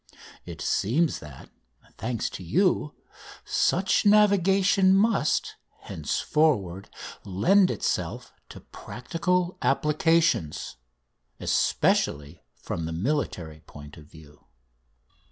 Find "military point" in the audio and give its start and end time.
12.93-13.95